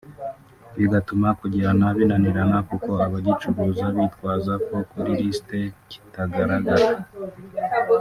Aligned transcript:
bigatuma 0.77 1.27
kugihana 1.39 1.87
binanirana 1.97 2.57
kuko 2.69 2.91
abagicuruza 3.05 3.85
bitwaza 3.97 4.53
ko 4.67 4.75
kuri 4.89 5.11
lisiti 5.19 5.61
kitagaragara 5.89 6.87